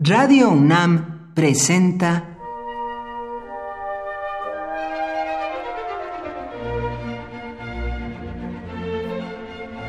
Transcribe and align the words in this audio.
Radio 0.00 0.50
UNAM 0.50 1.34
presenta 1.34 2.38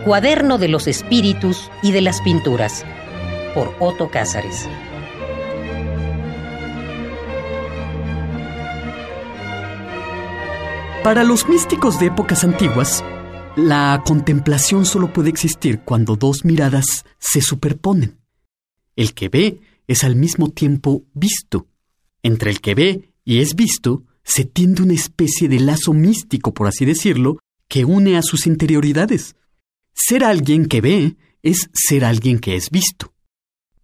Cuaderno 0.03 0.57
de 0.57 0.67
los 0.67 0.87
Espíritus 0.87 1.69
y 1.83 1.91
de 1.91 2.01
las 2.01 2.21
Pinturas 2.21 2.83
por 3.53 3.75
Otto 3.79 4.09
Cázares. 4.09 4.67
Para 11.03 11.23
los 11.23 11.47
místicos 11.47 11.99
de 11.99 12.07
épocas 12.07 12.43
antiguas, 12.43 13.03
la 13.55 14.01
contemplación 14.07 14.87
solo 14.87 15.13
puede 15.13 15.29
existir 15.29 15.81
cuando 15.81 16.15
dos 16.15 16.45
miradas 16.45 17.05
se 17.19 17.41
superponen. 17.41 18.17
El 18.95 19.13
que 19.13 19.29
ve 19.29 19.61
es 19.89 20.03
al 20.03 20.15
mismo 20.15 20.51
tiempo 20.51 21.03
visto. 21.13 21.67
Entre 22.21 22.51
el 22.51 22.61
que 22.61 22.75
ve 22.75 23.09
y 23.25 23.39
es 23.39 23.55
visto 23.55 24.03
se 24.23 24.45
tiende 24.45 24.83
una 24.83 24.93
especie 24.93 25.49
de 25.49 25.59
lazo 25.59 25.93
místico, 25.93 26.53
por 26.53 26.67
así 26.67 26.85
decirlo, 26.85 27.39
que 27.67 27.85
une 27.85 28.15
a 28.15 28.21
sus 28.21 28.45
interioridades. 28.45 29.35
Ser 29.91 30.23
alguien 30.23 30.67
que 30.67 30.81
ve 30.81 31.15
es 31.41 31.71
ser 31.73 32.05
alguien 32.05 32.37
que 32.37 32.55
es 32.55 32.69
visto. 32.69 33.13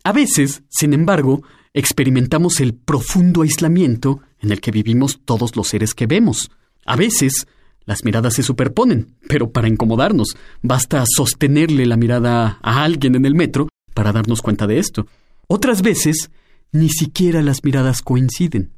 A 0.03 0.11
veces, 0.11 0.61
sin 0.69 0.93
embargo, 0.93 1.41
experimentamos 1.73 2.59
el 2.59 2.75
profundo 2.75 3.41
aislamiento 3.41 4.21
en 4.39 4.51
el 4.51 4.61
que 4.61 4.69
vivimos 4.69 5.21
todos 5.25 5.55
los 5.55 5.69
seres 5.69 5.95
que 5.95 6.05
vemos. 6.05 6.51
A 6.85 6.95
veces, 6.95 7.47
las 7.85 8.03
miradas 8.03 8.35
se 8.35 8.43
superponen, 8.43 9.15
pero 9.27 9.49
para 9.49 9.67
incomodarnos, 9.67 10.37
basta 10.61 11.03
sostenerle 11.07 11.87
la 11.87 11.97
mirada 11.97 12.59
a 12.61 12.83
alguien 12.83 13.15
en 13.15 13.25
el 13.25 13.33
metro 13.33 13.69
para 13.95 14.11
darnos 14.11 14.43
cuenta 14.43 14.67
de 14.67 14.77
esto. 14.77 15.07
Otras 15.47 15.81
veces, 15.81 16.31
ni 16.71 16.89
siquiera 16.89 17.41
las 17.41 17.63
miradas 17.63 18.01
coinciden. 18.01 18.71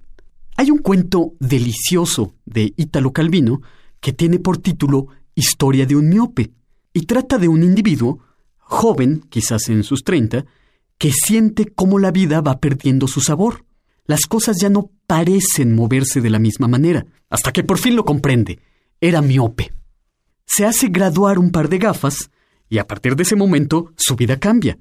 Hay 0.55 0.71
un 0.71 0.79
cuento 0.79 1.33
delicioso 1.39 2.33
de 2.45 2.73
Ítalo 2.77 3.13
Calvino 3.13 3.61
que 3.99 4.13
tiene 4.13 4.39
por 4.39 4.57
título 4.57 5.07
Historia 5.35 5.85
de 5.85 5.95
un 5.95 6.09
miope 6.09 6.51
y 6.93 7.01
trata 7.05 7.37
de 7.37 7.47
un 7.47 7.63
individuo, 7.63 8.19
joven, 8.57 9.23
quizás 9.29 9.69
en 9.69 9.83
sus 9.83 10.03
treinta, 10.03 10.45
que 10.97 11.11
siente 11.11 11.67
cómo 11.67 11.99
la 11.99 12.11
vida 12.11 12.41
va 12.41 12.59
perdiendo 12.59 13.07
su 13.07 13.21
sabor. 13.21 13.65
Las 14.05 14.21
cosas 14.21 14.57
ya 14.59 14.69
no 14.69 14.89
parecen 15.05 15.75
moverse 15.75 16.21
de 16.21 16.29
la 16.31 16.39
misma 16.39 16.67
manera, 16.67 17.05
hasta 17.29 17.51
que 17.51 17.63
por 17.63 17.77
fin 17.77 17.95
lo 17.95 18.03
comprende. 18.03 18.59
Era 18.99 19.21
miope. 19.21 19.73
Se 20.45 20.65
hace 20.65 20.87
graduar 20.87 21.37
un 21.37 21.51
par 21.51 21.69
de 21.69 21.77
gafas 21.77 22.31
y 22.67 22.79
a 22.79 22.87
partir 22.87 23.15
de 23.15 23.23
ese 23.23 23.35
momento 23.35 23.93
su 23.95 24.15
vida 24.15 24.39
cambia 24.39 24.79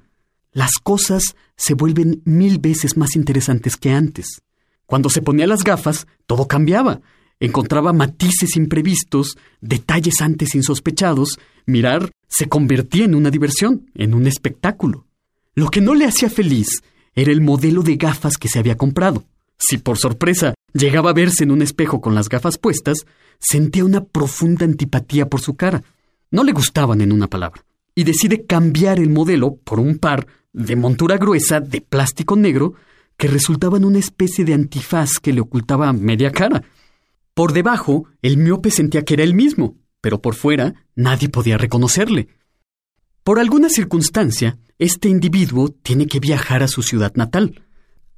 las 0.57 0.79
cosas 0.81 1.35
se 1.55 1.75
vuelven 1.75 2.23
mil 2.25 2.57
veces 2.57 2.97
más 2.97 3.15
interesantes 3.15 3.77
que 3.77 3.91
antes. 3.91 4.41
Cuando 4.87 5.07
se 5.07 5.21
ponía 5.21 5.45
las 5.45 5.63
gafas, 5.63 6.07
todo 6.25 6.47
cambiaba. 6.47 6.99
Encontraba 7.39 7.93
matices 7.93 8.55
imprevistos, 8.55 9.37
detalles 9.61 10.19
antes 10.19 10.55
insospechados. 10.55 11.37
Mirar 11.67 12.09
se 12.27 12.49
convertía 12.49 13.05
en 13.05 13.13
una 13.13 13.29
diversión, 13.29 13.91
en 13.93 14.15
un 14.15 14.25
espectáculo. 14.25 15.05
Lo 15.53 15.69
que 15.69 15.79
no 15.79 15.93
le 15.93 16.05
hacía 16.05 16.27
feliz 16.27 16.81
era 17.13 17.31
el 17.31 17.41
modelo 17.41 17.83
de 17.83 17.97
gafas 17.97 18.37
que 18.37 18.47
se 18.47 18.57
había 18.57 18.77
comprado. 18.77 19.25
Si 19.59 19.77
por 19.77 19.99
sorpresa 19.99 20.55
llegaba 20.73 21.11
a 21.11 21.13
verse 21.13 21.43
en 21.43 21.51
un 21.51 21.61
espejo 21.61 22.01
con 22.01 22.15
las 22.15 22.29
gafas 22.29 22.57
puestas, 22.57 23.05
sentía 23.37 23.85
una 23.85 24.05
profunda 24.05 24.65
antipatía 24.65 25.29
por 25.29 25.39
su 25.39 25.55
cara. 25.55 25.83
No 26.31 26.43
le 26.43 26.51
gustaban 26.51 27.01
en 27.01 27.11
una 27.11 27.27
palabra. 27.27 27.66
Y 27.97 28.03
decide 28.03 28.45
cambiar 28.45 28.99
el 28.99 29.09
modelo 29.09 29.55
por 29.55 29.79
un 29.79 29.97
par 29.97 30.27
de 30.53 30.75
montura 30.75 31.17
gruesa 31.17 31.61
de 31.61 31.81
plástico 31.81 32.35
negro 32.35 32.75
que 33.17 33.27
resultaban 33.27 33.83
una 33.83 33.97
especie 33.97 34.45
de 34.45 34.53
antifaz 34.53 35.19
que 35.19 35.33
le 35.33 35.41
ocultaba 35.41 35.91
media 35.93 36.31
cara. 36.31 36.61
Por 37.33 37.53
debajo, 37.53 38.05
el 38.21 38.37
miope 38.37 38.69
sentía 38.69 39.03
que 39.03 39.15
era 39.15 39.23
el 39.23 39.33
mismo, 39.33 39.77
pero 39.99 40.21
por 40.21 40.35
fuera 40.35 40.75
nadie 40.93 41.27
podía 41.27 41.57
reconocerle. 41.57 42.27
Por 43.23 43.39
alguna 43.39 43.67
circunstancia, 43.67 44.59
este 44.77 45.09
individuo 45.09 45.69
tiene 45.69 46.05
que 46.05 46.19
viajar 46.19 46.61
a 46.61 46.67
su 46.67 46.83
ciudad 46.83 47.15
natal. 47.15 47.63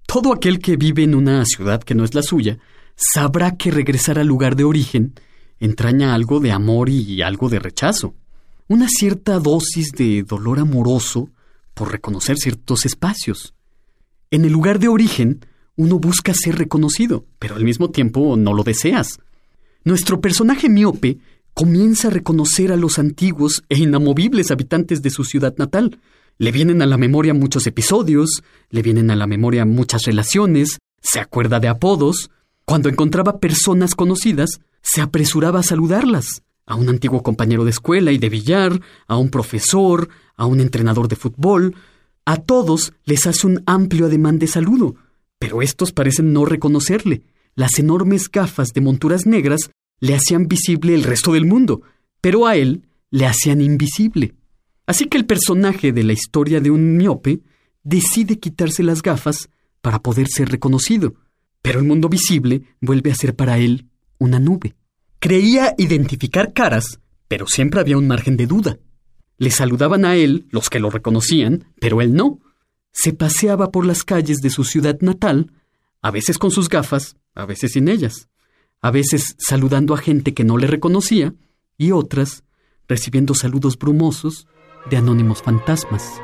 Todo 0.06 0.34
aquel 0.34 0.60
que 0.60 0.76
vive 0.76 1.04
en 1.04 1.16
una 1.16 1.46
ciudad 1.46 1.82
que 1.84 1.96
no 1.96 2.04
es 2.04 2.14
la 2.14 2.22
suya 2.22 2.60
sabrá 2.98 3.56
que 3.56 3.72
regresar 3.72 4.20
al 4.20 4.28
lugar 4.28 4.58
de 4.58 4.66
origen 4.66 5.14
entraña 5.58 6.14
algo 6.14 6.42
de 6.42 6.52
amor 6.52 6.90
y 6.90 7.22
algo 7.22 7.48
de 7.48 7.60
rechazo. 7.60 8.16
Una 8.72 8.88
cierta 8.88 9.40
dosis 9.40 9.94
de 9.94 10.22
dolor 10.22 10.60
amoroso 10.60 11.32
por 11.74 11.92
reconocer 11.92 12.38
ciertos 12.38 12.86
espacios. 12.86 13.56
En 14.30 14.46
el 14.46 14.52
lugar 14.52 14.78
de 14.78 14.88
origen, 14.88 15.44
uno 15.76 15.98
busca 15.98 16.36
ser 16.36 16.60
reconocido, 16.60 17.26
pero 17.40 17.56
al 17.56 17.64
mismo 17.64 17.90
tiempo 17.90 18.38
no 18.38 18.54
lo 18.54 18.62
deseas. 18.62 19.18
Nuestro 19.84 20.22
personaje 20.22 20.70
miope 20.70 21.18
comienza 21.56 22.10
a 22.10 22.12
reconocer 22.12 22.72
a 22.72 22.78
los 22.78 23.00
antiguos 23.00 23.64
e 23.70 23.80
inamovibles 23.80 24.52
habitantes 24.52 25.02
de 25.02 25.10
su 25.10 25.24
ciudad 25.24 25.56
natal. 25.58 25.98
Le 26.38 26.52
vienen 26.52 26.84
a 26.84 26.86
la 26.86 27.00
memoria 27.00 27.34
muchos 27.34 27.66
episodios, 27.66 28.44
le 28.70 28.84
vienen 28.84 29.10
a 29.10 29.16
la 29.16 29.26
memoria 29.26 29.66
muchas 29.66 30.04
relaciones, 30.04 30.78
se 31.02 31.20
acuerda 31.20 31.60
de 31.60 31.70
apodos. 31.70 32.30
Cuando 32.66 32.88
encontraba 32.88 33.40
personas 33.40 33.96
conocidas, 33.96 34.60
se 34.84 35.02
apresuraba 35.02 35.62
a 35.62 35.64
saludarlas 35.64 36.44
a 36.70 36.76
un 36.76 36.88
antiguo 36.88 37.24
compañero 37.24 37.66
de 37.66 37.72
escuela 37.72 38.12
y 38.12 38.20
de 38.20 38.30
billar, 38.30 38.80
a 39.08 39.18
un 39.18 39.30
profesor, 39.30 40.08
a 40.36 40.46
un 40.46 40.62
entrenador 40.62 41.08
de 41.08 41.16
fútbol. 41.16 41.76
A 42.26 42.38
todos 42.38 42.94
les 43.06 43.26
hace 43.26 43.48
un 43.48 43.64
amplio 43.66 44.06
ademán 44.06 44.38
de 44.38 44.46
saludo, 44.46 44.96
pero 45.40 45.64
estos 45.64 45.92
parecen 45.92 46.32
no 46.32 46.46
reconocerle. 46.46 47.24
Las 47.56 47.80
enormes 47.80 48.30
gafas 48.30 48.70
de 48.72 48.82
monturas 48.82 49.26
negras 49.26 49.72
le 50.00 50.14
hacían 50.14 50.48
visible 50.48 50.94
el 50.94 51.04
resto 51.04 51.34
del 51.34 51.48
mundo, 51.48 51.82
pero 52.22 52.46
a 52.46 52.56
él 52.56 52.86
le 53.10 53.26
hacían 53.26 53.62
invisible. 53.62 54.36
Así 54.86 55.06
que 55.06 55.18
el 55.18 55.26
personaje 55.26 55.92
de 55.92 56.04
la 56.04 56.14
historia 56.14 56.62
de 56.62 56.70
un 56.70 56.98
miope 56.98 57.42
decide 57.84 58.38
quitarse 58.38 58.84
las 58.84 59.02
gafas 59.02 59.50
para 59.82 60.04
poder 60.04 60.28
ser 60.28 60.50
reconocido, 60.50 61.16
pero 61.64 61.80
el 61.80 61.86
mundo 61.86 62.10
visible 62.10 62.62
vuelve 62.80 63.12
a 63.12 63.16
ser 63.16 63.36
para 63.36 63.58
él 63.58 63.88
una 64.20 64.40
nube. 64.40 64.76
Creía 65.20 65.76
identificar 65.78 66.54
caras, 66.54 67.02
pero 67.28 67.46
siempre 67.46 67.82
había 67.82 67.98
un 67.98 68.08
margen 68.08 68.38
de 68.38 68.48
duda. 68.48 68.80
Le 69.38 69.52
saludaban 69.52 70.06
a 70.06 70.16
él 70.16 70.48
los 70.50 70.70
que 70.70 70.80
lo 70.80 70.90
reconocían, 70.90 71.66
pero 71.82 72.02
él 72.02 72.14
no. 72.14 72.40
Se 72.94 73.12
paseaba 73.12 73.70
por 73.70 73.86
las 73.86 74.06
calles 74.06 74.38
de 74.38 74.50
su 74.50 74.64
ciudad 74.64 74.98
natal, 75.02 75.52
a 76.02 76.12
veces 76.12 76.38
con 76.38 76.52
sus 76.52 76.70
gafas, 76.70 77.18
a 77.36 77.46
veces 77.46 77.74
sin 77.74 77.90
ellas, 77.90 78.30
a 78.82 78.92
veces 78.92 79.36
saludando 79.38 79.94
a 79.94 79.98
gente 79.98 80.34
que 80.34 80.46
no 80.46 80.58
le 80.58 80.68
reconocía 80.68 81.34
y 81.78 81.92
otras 81.92 82.44
recibiendo 82.88 83.36
saludos 83.36 83.78
brumosos 83.78 84.48
de 84.90 84.98
anónimos 84.98 85.42
fantasmas. 85.42 86.22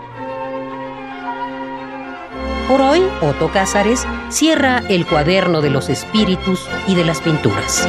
Por 2.69 2.81
hoy, 2.81 3.01
Otto 3.21 3.51
Cázares 3.51 4.07
cierra 4.29 4.79
el 4.89 5.05
cuaderno 5.05 5.61
de 5.61 5.69
los 5.69 5.89
espíritus 5.89 6.65
y 6.87 6.95
de 6.95 7.05
las 7.05 7.21
pinturas. 7.21 7.87